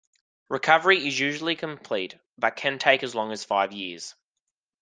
Recovery 0.49 1.07
is 1.07 1.19
usually 1.19 1.55
complete, 1.55 2.17
but 2.35 2.55
can 2.55 2.79
take 2.79 3.03
as 3.03 3.13
long 3.13 3.31
as 3.31 3.43
five 3.45 3.71
years. 3.71 4.15